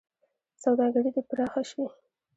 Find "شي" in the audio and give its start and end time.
1.69-1.83